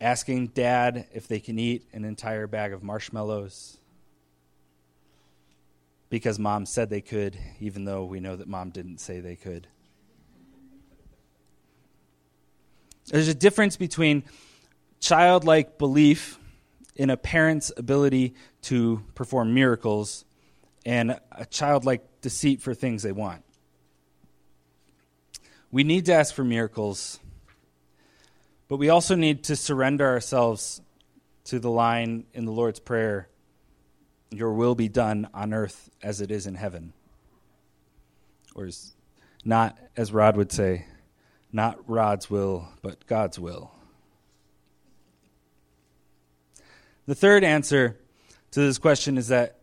asking 0.00 0.46
dad 0.54 1.04
if 1.12 1.28
they 1.28 1.40
can 1.40 1.58
eat 1.58 1.84
an 1.92 2.06
entire 2.06 2.46
bag 2.46 2.72
of 2.72 2.82
marshmallows 2.82 3.76
because 6.08 6.38
mom 6.38 6.64
said 6.64 6.88
they 6.88 7.02
could, 7.02 7.36
even 7.60 7.84
though 7.84 8.06
we 8.06 8.18
know 8.18 8.34
that 8.34 8.48
mom 8.48 8.70
didn't 8.70 8.96
say 8.96 9.20
they 9.20 9.36
could. 9.36 9.66
There's 13.08 13.28
a 13.28 13.34
difference 13.34 13.76
between 13.76 14.22
childlike 15.00 15.76
belief 15.76 16.38
in 16.96 17.10
a 17.10 17.18
parent's 17.18 17.72
ability 17.76 18.34
to 18.62 19.04
perform 19.14 19.52
miracles 19.52 20.24
and 20.86 21.20
a 21.30 21.44
childlike 21.44 22.22
deceit 22.22 22.62
for 22.62 22.72
things 22.72 23.02
they 23.02 23.12
want. 23.12 23.42
We 25.72 25.84
need 25.84 26.06
to 26.06 26.12
ask 26.12 26.34
for 26.34 26.42
miracles, 26.42 27.20
But 28.66 28.78
we 28.78 28.88
also 28.88 29.14
need 29.14 29.44
to 29.44 29.56
surrender 29.56 30.06
ourselves 30.06 30.80
to 31.44 31.58
the 31.58 31.70
line 31.70 32.24
in 32.32 32.44
the 32.44 32.52
Lord's 32.52 32.80
Prayer 32.80 33.28
Your 34.30 34.52
will 34.52 34.74
be 34.74 34.88
done 34.88 35.28
on 35.34 35.52
earth 35.52 35.90
as 36.02 36.20
it 36.20 36.30
is 36.30 36.46
in 36.46 36.54
heaven. 36.54 36.92
Or 38.54 38.66
is 38.66 38.94
not, 39.44 39.78
as 39.96 40.12
Rod 40.12 40.36
would 40.36 40.52
say, 40.52 40.86
not 41.52 41.88
Rod's 41.88 42.30
will, 42.30 42.68
but 42.82 43.06
God's 43.06 43.38
will. 43.38 43.72
The 47.06 47.14
third 47.14 47.42
answer 47.42 47.98
to 48.52 48.60
this 48.60 48.78
question 48.78 49.18
is 49.18 49.28
that 49.28 49.58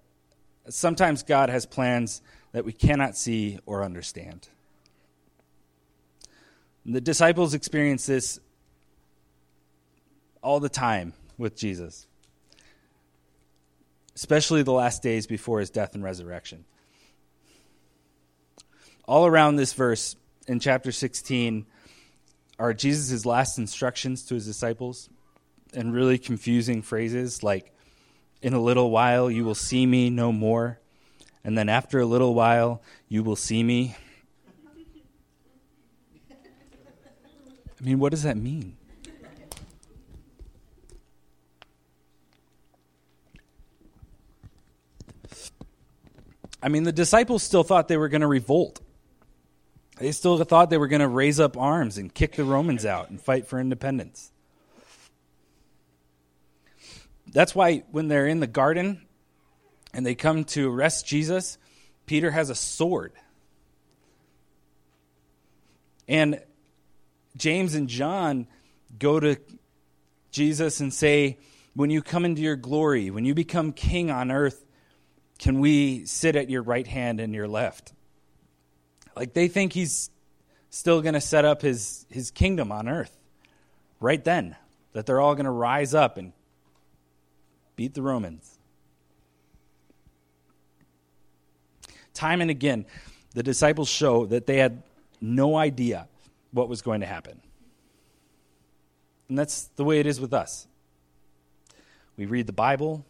sometimes 0.70 1.24
God 1.24 1.50
has 1.50 1.66
plans 1.66 2.22
that 2.52 2.66
we 2.66 2.74
cannot 2.74 3.16
see 3.16 3.60
or 3.66 3.84
understand. 3.84 4.50
The 6.89 7.01
disciples 7.01 7.53
experience 7.53 8.06
this 8.06 8.39
all 10.41 10.62
the 10.62 10.70
time 10.70 11.12
with 11.38 11.58
Jesus, 11.58 12.08
especially 14.15 14.63
the 14.63 14.72
last 14.72 15.03
days 15.03 15.27
before 15.27 15.60
his 15.60 15.70
death 15.70 15.96
and 15.96 16.03
resurrection. 16.03 16.63
All 19.06 19.25
around 19.25 19.58
this 19.58 19.74
verse 19.74 20.15
in 20.48 20.62
chapter 20.62 20.94
16 20.94 21.65
are 22.58 22.74
Jesus' 22.74 23.25
last 23.25 23.58
instructions 23.58 24.24
to 24.24 24.36
his 24.36 24.46
disciples 24.46 25.10
and 25.74 25.94
really 25.94 26.17
confusing 26.17 26.82
phrases 26.82 27.44
like, 27.44 27.74
In 28.41 28.53
a 28.53 28.62
little 28.62 28.91
while 28.91 29.29
you 29.29 29.44
will 29.44 29.56
see 29.56 29.86
me 29.86 30.10
no 30.10 30.32
more, 30.32 30.79
and 31.44 31.58
then 31.58 31.67
after 31.67 32.00
a 32.00 32.06
little 32.06 32.34
while 32.34 32.82
you 33.10 33.24
will 33.24 33.36
see 33.36 33.62
me. 33.62 33.98
I 37.80 37.84
mean, 37.84 38.00
what 38.00 38.12
does 38.12 38.24
that 38.24 38.38
mean? 38.38 38.76
I 46.62 46.70
mean, 46.70 46.84
the 46.84 46.92
disciples 46.92 47.44
still 47.44 47.64
thought 47.64 47.88
they 47.88 47.98
were 47.98 48.10
going 48.10 48.22
to 48.22 48.28
revolt. 48.28 48.82
They 50.00 50.12
still 50.12 50.44
thought 50.44 50.70
they 50.70 50.78
were 50.78 50.88
going 50.88 51.02
to 51.02 51.08
raise 51.08 51.40
up 51.40 51.58
arms 51.58 51.98
and 51.98 52.14
kick 52.14 52.36
the 52.36 52.44
Romans 52.44 52.86
out 52.86 53.10
and 53.10 53.22
fight 53.22 53.48
for 53.48 53.60
independence. 53.60 54.32
That's 57.32 57.54
why 57.54 57.84
when 57.92 58.08
they're 58.08 58.28
in 58.28 58.40
the 58.40 58.48
garden 58.48 59.06
and 59.94 60.06
they 60.06 60.16
come 60.16 60.44
to 60.46 60.72
arrest 60.72 61.06
Jesus, 61.06 61.58
Peter 62.06 62.32
has 62.32 62.50
a 62.50 62.56
sword. 62.56 63.14
And 66.08 66.42
James 67.38 67.75
and 67.75 67.88
John 67.88 68.48
go 68.98 69.20
to 69.20 69.38
Jesus 70.32 70.79
and 70.79 70.94
say, 70.94 71.38
When 71.74 71.89
you 71.89 72.01
come 72.01 72.25
into 72.25 72.41
your 72.41 72.56
glory, 72.56 73.10
when 73.10 73.25
you 73.25 73.34
become 73.34 73.72
king 73.72 74.12
on 74.12 74.32
earth, 74.32 74.65
can 75.39 75.60
we 75.60 76.06
sit 76.06 76.36
at 76.36 76.50
your 76.50 76.63
right 76.63 76.88
hand 76.88 77.20
and 77.20 77.34
your 77.34 77.48
left? 77.48 77.94
Like 79.15 79.34
they 79.34 79.48
think 79.48 79.74
he's 79.74 80.10
still 80.70 81.01
going 81.01 81.13
to 81.13 81.22
set 81.22 81.46
up 81.46 81.62
his, 81.62 82.06
his 82.10 82.32
kingdom 82.32 82.72
on 82.72 82.88
earth 82.89 83.15
right 84.00 84.24
then, 84.24 84.56
that 84.94 85.06
they're 85.06 85.22
all 85.22 85.36
going 85.36 85.46
to 85.46 85.51
rise 85.51 85.94
up 85.94 86.17
and 86.17 86.34
beat 87.75 87.94
the 87.94 88.01
Romans. 88.01 88.58
Time 92.13 92.41
and 92.41 92.50
again, 92.50 92.86
the 93.36 93.44
disciples 93.44 93.89
show 93.89 94.25
that 94.25 94.48
they 94.48 94.58
had 94.58 94.82
no 95.22 95.56
idea 95.56 96.08
what 96.51 96.70
was 96.70 96.82
going 96.82 97.01
to 97.01 97.06
happen. 97.06 97.42
And 99.30 99.38
that's 99.38 99.66
the 99.75 99.84
way 99.84 100.00
it 100.00 100.06
is 100.06 100.20
with 100.20 100.34
us. 100.34 100.68
We 102.15 102.26
read 102.26 102.48
the 102.48 102.54
Bible, 102.54 103.06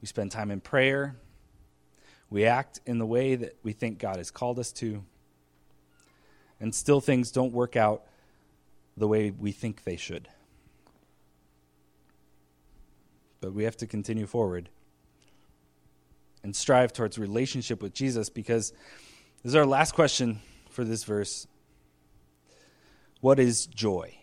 we 0.00 0.06
spend 0.06 0.30
time 0.30 0.50
in 0.50 0.60
prayer, 0.60 1.16
we 2.30 2.46
act 2.46 2.80
in 2.86 2.98
the 2.98 3.06
way 3.06 3.34
that 3.34 3.56
we 3.62 3.72
think 3.72 3.98
God 3.98 4.16
has 4.16 4.30
called 4.30 4.58
us 4.58 4.72
to, 4.72 5.04
and 6.58 6.74
still 6.74 7.00
things 7.00 7.30
don't 7.30 7.52
work 7.52 7.76
out 7.76 8.04
the 8.96 9.08
way 9.08 9.30
we 9.30 9.52
think 9.52 9.84
they 9.84 9.96
should. 9.96 10.28
But 13.40 13.52
we 13.52 13.64
have 13.64 13.76
to 13.78 13.86
continue 13.86 14.26
forward 14.26 14.68
and 16.42 16.54
strive 16.54 16.92
towards 16.92 17.18
relationship 17.18 17.82
with 17.82 17.92
Jesus 17.92 18.28
because 18.28 18.70
this 19.42 19.50
is 19.50 19.54
our 19.54 19.66
last 19.66 19.94
question 19.94 20.40
for 20.70 20.84
this 20.84 21.04
verse. 21.04 21.46
What 23.22 23.38
is 23.38 23.66
joy? 23.66 24.16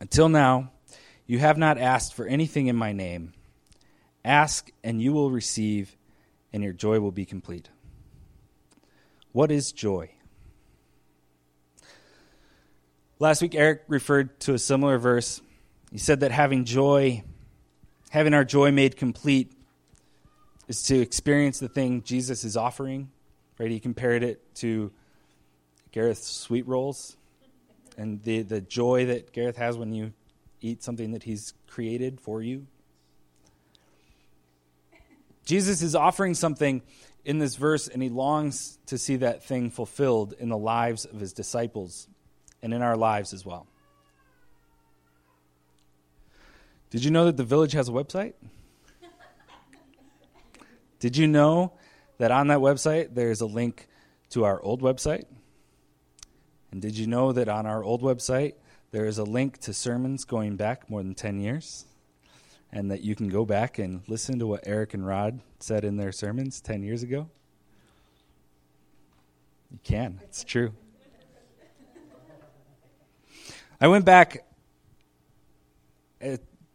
Until 0.00 0.28
now, 0.28 0.72
you 1.24 1.38
have 1.38 1.56
not 1.56 1.78
asked 1.78 2.12
for 2.12 2.26
anything 2.26 2.66
in 2.66 2.74
my 2.74 2.92
name. 2.92 3.34
Ask, 4.24 4.72
and 4.82 5.00
you 5.00 5.12
will 5.12 5.30
receive, 5.30 5.96
and 6.52 6.64
your 6.64 6.72
joy 6.72 6.98
will 6.98 7.12
be 7.12 7.24
complete. 7.24 7.68
What 9.30 9.52
is 9.52 9.70
joy? 9.70 10.10
Last 13.20 13.42
week, 13.42 13.54
Eric 13.54 13.84
referred 13.86 14.40
to 14.40 14.54
a 14.54 14.58
similar 14.58 14.98
verse. 14.98 15.40
He 15.92 15.98
said 15.98 16.18
that 16.18 16.32
having 16.32 16.64
joy, 16.64 17.22
having 18.10 18.34
our 18.34 18.44
joy 18.44 18.72
made 18.72 18.96
complete, 18.96 19.52
is 20.66 20.82
to 20.84 20.98
experience 20.98 21.60
the 21.60 21.68
thing 21.68 22.02
Jesus 22.02 22.42
is 22.42 22.56
offering. 22.56 23.12
Right? 23.56 23.70
He 23.70 23.78
compared 23.78 24.24
it 24.24 24.52
to 24.56 24.90
Gareth's 25.92 26.26
sweet 26.26 26.66
rolls 26.66 27.16
and 27.96 28.22
the, 28.22 28.42
the 28.42 28.60
joy 28.60 29.06
that 29.06 29.32
Gareth 29.32 29.56
has 29.56 29.76
when 29.76 29.92
you 29.92 30.12
eat 30.60 30.82
something 30.82 31.12
that 31.12 31.22
he's 31.22 31.54
created 31.68 32.20
for 32.20 32.42
you. 32.42 32.66
Jesus 35.44 35.82
is 35.82 35.94
offering 35.94 36.34
something 36.34 36.82
in 37.24 37.38
this 37.38 37.56
verse, 37.56 37.88
and 37.88 38.02
he 38.02 38.08
longs 38.08 38.78
to 38.86 38.96
see 38.96 39.16
that 39.16 39.42
thing 39.44 39.70
fulfilled 39.70 40.32
in 40.38 40.48
the 40.48 40.56
lives 40.56 41.04
of 41.04 41.20
his 41.20 41.32
disciples 41.32 42.08
and 42.62 42.72
in 42.72 42.82
our 42.82 42.96
lives 42.96 43.32
as 43.32 43.44
well. 43.44 43.66
Did 46.90 47.04
you 47.04 47.10
know 47.10 47.26
that 47.26 47.36
the 47.36 47.44
village 47.44 47.72
has 47.72 47.88
a 47.88 47.92
website? 47.92 48.34
Did 51.00 51.16
you 51.16 51.26
know 51.26 51.72
that 52.18 52.30
on 52.30 52.48
that 52.48 52.58
website 52.58 53.14
there's 53.14 53.40
a 53.40 53.46
link 53.46 53.88
to 54.30 54.44
our 54.44 54.60
old 54.62 54.82
website? 54.82 55.24
And 56.72 56.80
did 56.80 56.96
you 56.96 57.06
know 57.06 57.32
that 57.32 57.48
on 57.48 57.66
our 57.66 57.82
old 57.82 58.02
website, 58.02 58.54
there 58.92 59.06
is 59.06 59.18
a 59.18 59.24
link 59.24 59.58
to 59.58 59.72
sermons 59.72 60.24
going 60.24 60.56
back 60.56 60.88
more 60.88 61.02
than 61.02 61.14
10 61.14 61.40
years? 61.40 61.84
And 62.72 62.90
that 62.90 63.02
you 63.02 63.16
can 63.16 63.28
go 63.28 63.44
back 63.44 63.78
and 63.78 64.02
listen 64.06 64.38
to 64.38 64.46
what 64.46 64.60
Eric 64.64 64.94
and 64.94 65.04
Rod 65.04 65.40
said 65.58 65.84
in 65.84 65.96
their 65.96 66.12
sermons 66.12 66.60
10 66.60 66.84
years 66.84 67.02
ago? 67.02 67.28
You 69.72 69.78
can, 69.82 70.20
it's 70.22 70.44
true. 70.44 70.72
I 73.80 73.88
went 73.88 74.04
back. 74.04 74.44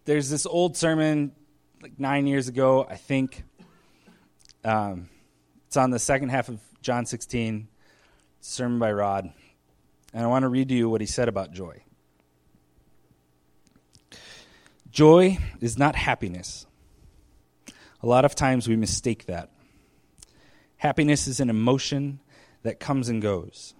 There's 0.05 0.29
this 0.29 0.45
old 0.45 0.75
sermon, 0.75 1.31
like 1.81 1.99
nine 1.99 2.25
years 2.25 2.47
ago, 2.47 2.85
I 2.89 2.95
think. 2.95 3.43
Um, 4.63 5.09
it's 5.67 5.77
on 5.77 5.91
the 5.91 5.99
second 5.99 6.29
half 6.29 6.49
of 6.49 6.59
John 6.81 7.05
16, 7.05 7.67
sermon 8.41 8.79
by 8.79 8.91
Rod. 8.91 9.31
And 10.15 10.23
I 10.23 10.27
want 10.27 10.43
to 10.43 10.49
read 10.49 10.69
to 10.69 10.73
you 10.73 10.89
what 10.89 11.01
he 11.01 11.07
said 11.07 11.27
about 11.27 11.51
joy. 11.51 11.83
Joy 14.89 15.37
is 15.59 15.77
not 15.77 15.97
happiness. 15.97 16.65
A 18.01 18.07
lot 18.07 18.23
of 18.23 18.33
times 18.33 18.65
we 18.65 18.77
mistake 18.77 19.25
that. 19.25 19.51
Happiness 20.77 21.27
is 21.27 21.41
an 21.41 21.49
emotion 21.49 22.21
that 22.63 22.79
comes 22.79 23.09
and 23.09 23.21
goes. 23.21 23.73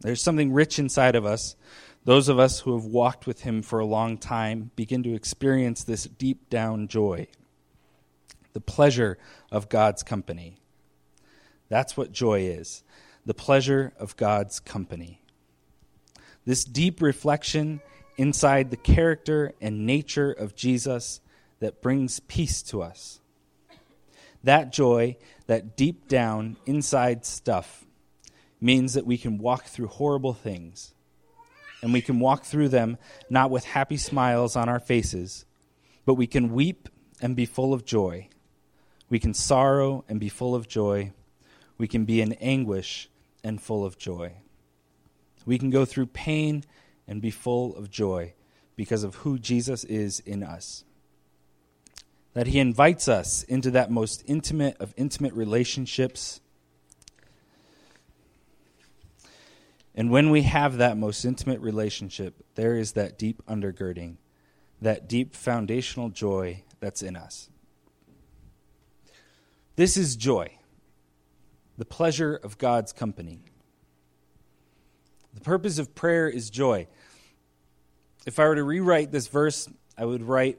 There's 0.00 0.22
something 0.22 0.52
rich 0.52 0.78
inside 0.78 1.16
of 1.16 1.26
us. 1.26 1.56
Those 2.04 2.28
of 2.28 2.38
us 2.38 2.60
who 2.60 2.74
have 2.74 2.84
walked 2.84 3.26
with 3.26 3.40
him 3.40 3.62
for 3.62 3.80
a 3.80 3.84
long 3.84 4.18
time 4.18 4.70
begin 4.76 5.02
to 5.02 5.14
experience 5.14 5.82
this 5.82 6.04
deep 6.04 6.50
down 6.50 6.86
joy, 6.86 7.26
the 8.52 8.60
pleasure 8.60 9.18
of 9.50 9.68
God's 9.68 10.04
company. 10.04 10.58
That's 11.68 11.96
what 11.96 12.12
joy 12.12 12.42
is 12.42 12.84
the 13.26 13.34
pleasure 13.34 13.92
of 13.98 14.16
God's 14.16 14.60
company 14.60 15.21
this 16.44 16.64
deep 16.64 17.00
reflection 17.00 17.80
inside 18.16 18.70
the 18.70 18.76
character 18.76 19.52
and 19.60 19.86
nature 19.86 20.32
of 20.32 20.54
Jesus 20.54 21.20
that 21.60 21.80
brings 21.80 22.20
peace 22.20 22.62
to 22.62 22.82
us. 22.82 23.20
That 24.44 24.72
joy, 24.72 25.16
that 25.46 25.76
deep 25.76 26.08
down 26.08 26.56
inside 26.66 27.24
stuff, 27.24 27.84
means 28.60 28.94
that 28.94 29.06
we 29.06 29.18
can 29.18 29.38
walk 29.38 29.64
through 29.64 29.88
horrible 29.88 30.34
things. 30.34 30.94
And 31.82 31.92
we 31.92 32.00
can 32.00 32.20
walk 32.20 32.44
through 32.44 32.68
them 32.68 32.96
not 33.28 33.50
with 33.50 33.64
happy 33.64 33.96
smiles 33.96 34.54
on 34.54 34.68
our 34.68 34.80
faces, 34.80 35.44
but 36.04 36.14
we 36.14 36.26
can 36.26 36.52
weep 36.52 36.88
and 37.20 37.34
be 37.34 37.46
full 37.46 37.72
of 37.74 37.84
joy. 37.84 38.28
We 39.08 39.18
can 39.18 39.34
sorrow 39.34 40.04
and 40.08 40.18
be 40.18 40.28
full 40.28 40.54
of 40.54 40.68
joy. 40.68 41.12
We 41.78 41.88
can 41.88 42.04
be 42.04 42.20
in 42.20 42.34
anguish 42.34 43.08
and 43.42 43.60
full 43.60 43.84
of 43.84 43.98
joy. 43.98 44.32
We 45.44 45.58
can 45.58 45.70
go 45.70 45.84
through 45.84 46.06
pain 46.06 46.64
and 47.06 47.20
be 47.20 47.30
full 47.30 47.76
of 47.76 47.90
joy 47.90 48.34
because 48.76 49.04
of 49.04 49.16
who 49.16 49.38
Jesus 49.38 49.84
is 49.84 50.20
in 50.20 50.42
us. 50.42 50.84
That 52.34 52.46
he 52.46 52.58
invites 52.58 53.08
us 53.08 53.42
into 53.42 53.70
that 53.72 53.90
most 53.90 54.24
intimate 54.26 54.76
of 54.80 54.94
intimate 54.96 55.34
relationships. 55.34 56.40
And 59.94 60.10
when 60.10 60.30
we 60.30 60.42
have 60.42 60.78
that 60.78 60.96
most 60.96 61.24
intimate 61.24 61.60
relationship, 61.60 62.34
there 62.54 62.76
is 62.76 62.92
that 62.92 63.18
deep 63.18 63.42
undergirding, 63.46 64.16
that 64.80 65.08
deep 65.08 65.34
foundational 65.34 66.08
joy 66.08 66.62
that's 66.80 67.02
in 67.02 67.14
us. 67.14 67.50
This 69.76 69.96
is 69.96 70.16
joy, 70.16 70.58
the 71.76 71.84
pleasure 71.84 72.34
of 72.34 72.56
God's 72.56 72.92
company. 72.92 73.42
The 75.34 75.40
purpose 75.40 75.78
of 75.78 75.94
prayer 75.94 76.28
is 76.28 76.50
joy. 76.50 76.86
If 78.26 78.38
I 78.38 78.46
were 78.46 78.54
to 78.54 78.64
rewrite 78.64 79.10
this 79.10 79.26
verse, 79.26 79.68
I 79.96 80.04
would 80.04 80.22
write 80.22 80.58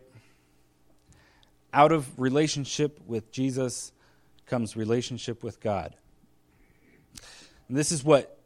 out 1.74 1.92
of 1.92 2.20
relationship 2.20 3.00
with 3.06 3.32
Jesus 3.32 3.92
comes 4.46 4.76
relationship 4.76 5.44
with 5.44 5.60
God. 5.60 5.96
And 7.68 7.78
this 7.78 7.92
is 7.92 8.04
what 8.04 8.40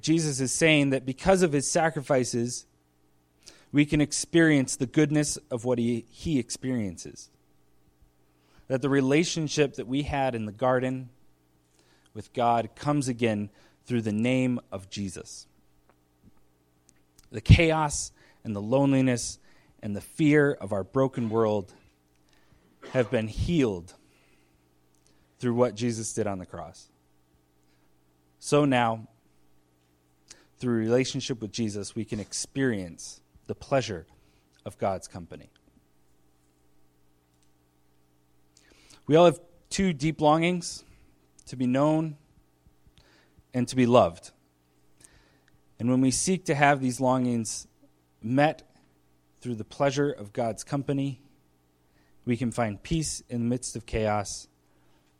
Jesus 0.00 0.40
is 0.40 0.52
saying 0.52 0.90
that 0.90 1.04
because 1.04 1.42
of 1.42 1.52
his 1.52 1.68
sacrifices, 1.68 2.66
we 3.72 3.84
can 3.84 4.00
experience 4.00 4.76
the 4.76 4.86
goodness 4.86 5.36
of 5.50 5.64
what 5.64 5.78
he, 5.78 6.06
he 6.08 6.38
experiences. 6.38 7.28
That 8.68 8.82
the 8.82 8.88
relationship 8.88 9.74
that 9.74 9.86
we 9.86 10.04
had 10.04 10.34
in 10.34 10.46
the 10.46 10.52
garden 10.52 11.10
with 12.14 12.32
God 12.32 12.70
comes 12.74 13.08
again 13.08 13.50
through 13.84 14.02
the 14.02 14.12
name 14.12 14.60
of 14.70 14.88
Jesus 14.88 15.46
the 17.30 17.40
chaos 17.40 18.12
and 18.44 18.54
the 18.54 18.62
loneliness 18.62 19.38
and 19.82 19.94
the 19.94 20.00
fear 20.00 20.52
of 20.52 20.72
our 20.72 20.84
broken 20.84 21.28
world 21.28 21.72
have 22.92 23.10
been 23.10 23.28
healed 23.28 23.94
through 25.38 25.54
what 25.54 25.74
Jesus 25.74 26.12
did 26.12 26.26
on 26.26 26.38
the 26.38 26.46
cross. 26.46 26.88
So 28.38 28.64
now, 28.64 29.08
through 30.58 30.74
relationship 30.74 31.40
with 31.40 31.52
Jesus, 31.52 31.94
we 31.94 32.04
can 32.04 32.20
experience 32.20 33.20
the 33.46 33.54
pleasure 33.54 34.06
of 34.64 34.78
God's 34.78 35.08
company. 35.08 35.50
We 39.06 39.16
all 39.16 39.24
have 39.24 39.40
two 39.70 39.92
deep 39.92 40.20
longings 40.20 40.84
to 41.46 41.56
be 41.56 41.66
known 41.66 42.16
and 43.52 43.66
to 43.68 43.76
be 43.76 43.86
loved. 43.86 44.30
And 45.80 45.88
when 45.88 46.02
we 46.02 46.10
seek 46.10 46.44
to 46.44 46.54
have 46.54 46.82
these 46.82 47.00
longings 47.00 47.66
met 48.22 48.70
through 49.40 49.54
the 49.54 49.64
pleasure 49.64 50.10
of 50.10 50.34
God's 50.34 50.62
company, 50.62 51.22
we 52.26 52.36
can 52.36 52.50
find 52.52 52.80
peace 52.82 53.22
in 53.30 53.40
the 53.40 53.46
midst 53.46 53.76
of 53.76 53.86
chaos, 53.86 54.46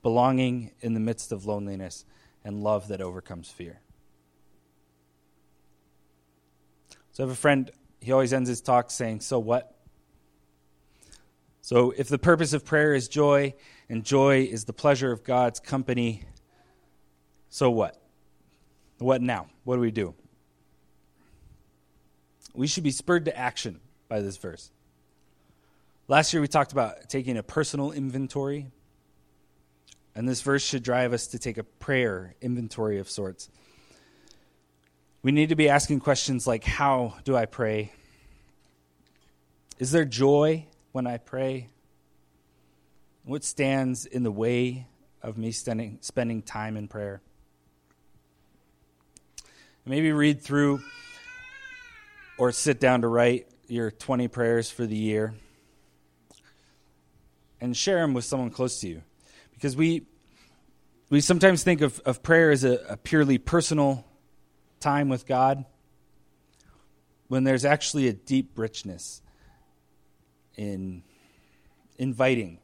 belonging 0.03 0.73
in 0.83 0.93
the 0.93 1.01
midst 1.01 1.33
of 1.33 1.47
loneliness, 1.47 2.05
and 2.45 2.63
love 2.63 2.89
that 2.89 3.01
overcomes 3.01 3.49
fear. 3.49 3.81
So 7.13 7.25
I 7.25 7.27
have 7.27 7.33
a 7.33 7.41
friend, 7.41 7.71
he 8.03 8.13
always 8.13 8.35
ends 8.35 8.51
his 8.51 8.61
talk 8.61 8.91
saying, 8.91 9.21
So 9.21 9.39
what? 9.39 9.75
So 11.63 11.95
if 11.97 12.09
the 12.09 12.19
purpose 12.19 12.53
of 12.53 12.67
prayer 12.67 12.95
is 12.95 13.09
joy, 13.09 13.55
and 13.89 14.05
joy 14.05 14.43
is 14.43 14.67
the 14.67 14.75
pleasure 14.75 15.11
of 15.11 15.25
God's 15.25 15.59
company, 15.59 16.27
so 17.49 17.71
what? 17.71 17.99
What 18.99 19.23
now? 19.23 19.47
What 19.65 19.77
do 19.77 19.81
we 19.81 19.91
do? 19.91 20.15
We 22.55 22.67
should 22.67 22.85
be 22.85 22.91
spurred 22.91 23.27
to 23.27 23.37
action 23.37 23.81
by 24.09 24.21
this 24.21 24.37
verse. 24.37 24.71
Last 26.09 26.33
year 26.33 26.41
we 26.41 26.49
talked 26.49 26.73
about 26.73 27.09
taking 27.09 27.37
a 27.37 27.43
personal 27.43 27.93
inventory, 27.93 28.67
and 30.15 30.29
this 30.29 30.43
verse 30.43 30.63
should 30.63 30.83
drive 30.83 31.13
us 31.13 31.29
to 31.29 31.39
take 31.39 31.57
a 31.57 31.63
prayer 31.63 32.35
inventory 32.41 32.99
of 32.99 33.09
sorts. 33.09 33.49
We 35.23 35.33
need 35.33 35.51
to 35.51 35.55
be 35.55 35.69
asking 35.69 36.01
questions 36.01 36.47
like 36.47 36.65
How 36.65 37.17
do 37.25 37.37
I 37.37 37.47
pray? 37.47 37.93
Is 39.79 39.93
there 39.93 40.05
joy 40.05 40.67
when 40.93 41.07
I 41.07 41.19
pray? 41.19 41.69
What 43.25 43.45
stands 43.45 44.05
in 44.05 44.25
the 44.25 44.33
way 44.33 44.87
of 45.23 45.39
me 45.39 45.53
spending, 45.53 45.99
spending 46.01 46.43
time 46.43 46.77
in 46.77 46.89
prayer? 46.89 47.21
Maybe 49.87 50.13
read 50.13 50.41
through 50.41 50.83
or 52.41 52.51
sit 52.53 52.81
down 52.81 53.03
to 53.03 53.07
write 53.07 53.47
your 53.69 53.91
20 53.91 54.27
prayers 54.29 54.71
for 54.71 54.87
the 54.87 54.97
year 54.97 55.35
and 57.61 57.77
share 57.77 58.01
them 58.01 58.15
with 58.15 58.25
someone 58.25 58.49
close 58.49 58.81
to 58.81 58.89
you. 58.89 59.03
Because 59.53 59.77
we, 59.77 60.07
we 61.11 61.21
sometimes 61.21 61.63
think 61.63 61.83
of, 61.83 62.01
of 62.07 62.23
prayer 62.23 62.51
as 62.51 62.65
a, 62.65 62.83
a 62.89 62.97
purely 62.97 63.37
personal 63.37 64.07
time 64.81 65.11
with 65.11 65.27
God 65.27 65.67
when 67.29 67.45
there's 67.45 67.67
actually 67.67 68.09
a 68.09 68.15
deep 68.15 68.53
richness 68.59 69.21
in 70.57 71.03
inviting 71.99 72.59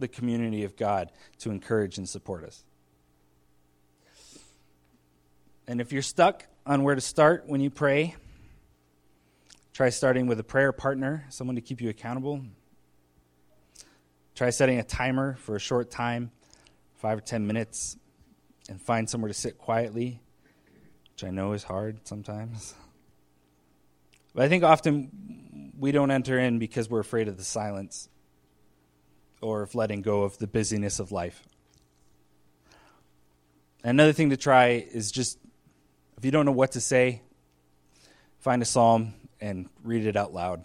the 0.00 0.08
community 0.08 0.64
of 0.64 0.74
God 0.74 1.12
to 1.38 1.52
encourage 1.52 1.98
and 1.98 2.08
support 2.08 2.42
us. 2.42 2.64
And 5.68 5.80
if 5.80 5.92
you're 5.92 6.02
stuck 6.02 6.48
on 6.66 6.82
where 6.82 6.96
to 6.96 7.00
start 7.00 7.44
when 7.46 7.60
you 7.60 7.70
pray, 7.70 8.16
Try 9.74 9.88
starting 9.88 10.28
with 10.28 10.38
a 10.38 10.44
prayer 10.44 10.70
partner, 10.70 11.24
someone 11.30 11.56
to 11.56 11.60
keep 11.60 11.80
you 11.80 11.88
accountable. 11.88 12.40
Try 14.36 14.50
setting 14.50 14.78
a 14.78 14.84
timer 14.84 15.34
for 15.40 15.56
a 15.56 15.58
short 15.58 15.90
time, 15.90 16.30
five 16.94 17.18
or 17.18 17.20
ten 17.20 17.44
minutes, 17.44 17.96
and 18.68 18.80
find 18.80 19.10
somewhere 19.10 19.26
to 19.26 19.34
sit 19.34 19.58
quietly, 19.58 20.20
which 21.10 21.24
I 21.24 21.30
know 21.30 21.54
is 21.54 21.64
hard 21.64 22.06
sometimes. 22.06 22.76
But 24.32 24.44
I 24.44 24.48
think 24.48 24.62
often 24.62 25.72
we 25.76 25.90
don't 25.90 26.12
enter 26.12 26.38
in 26.38 26.60
because 26.60 26.88
we're 26.88 27.00
afraid 27.00 27.26
of 27.26 27.36
the 27.36 27.42
silence 27.42 28.08
or 29.42 29.62
of 29.62 29.74
letting 29.74 30.02
go 30.02 30.22
of 30.22 30.38
the 30.38 30.46
busyness 30.46 31.00
of 31.00 31.10
life. 31.10 31.42
Another 33.82 34.12
thing 34.12 34.30
to 34.30 34.36
try 34.36 34.86
is 34.92 35.10
just 35.10 35.36
if 36.16 36.24
you 36.24 36.30
don't 36.30 36.46
know 36.46 36.52
what 36.52 36.70
to 36.72 36.80
say, 36.80 37.22
find 38.38 38.62
a 38.62 38.64
psalm 38.64 39.14
and 39.40 39.68
read 39.82 40.06
it 40.06 40.16
out 40.16 40.32
loud, 40.32 40.64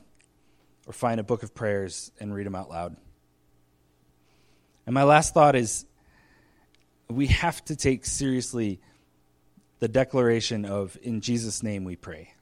or 0.88 0.94
find 0.94 1.20
a 1.20 1.24
book 1.24 1.44
of 1.44 1.54
prayers 1.54 2.12
and 2.20 2.34
read 2.34 2.46
them 2.46 2.56
out 2.56 2.70
loud. 2.70 2.96
And 4.86 4.94
my 4.94 5.04
last 5.04 5.34
thought 5.34 5.56
is 5.56 5.86
we 7.10 7.28
have 7.28 7.64
to 7.66 7.76
take 7.76 8.06
seriously 8.06 8.80
the 9.80 9.88
declaration 9.88 10.66
of, 10.66 10.98
in 11.02 11.22
Jesus' 11.22 11.64
name 11.64 11.84
we 11.84 11.96
pray. 11.96 12.34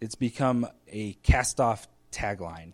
It's 0.00 0.14
become 0.14 0.66
a 0.88 1.14
cast 1.22 1.60
off 1.60 1.88
tagline 2.12 2.72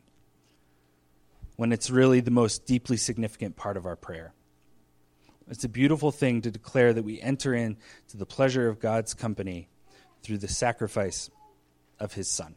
when 1.56 1.72
it's 1.72 1.90
really 1.90 2.20
the 2.20 2.30
most 2.30 2.66
deeply 2.66 2.96
significant 2.96 3.56
part 3.56 3.76
of 3.76 3.86
our 3.86 3.96
prayer. 3.96 4.32
It's 5.48 5.64
a 5.64 5.68
beautiful 5.68 6.10
thing 6.10 6.42
to 6.42 6.50
declare 6.50 6.92
that 6.92 7.02
we 7.02 7.20
enter 7.20 7.54
into 7.54 8.16
the 8.16 8.26
pleasure 8.26 8.68
of 8.68 8.80
God's 8.80 9.14
company 9.14 9.68
through 10.22 10.38
the 10.38 10.48
sacrifice 10.48 11.30
of 12.02 12.12
his 12.14 12.28
son. 12.28 12.56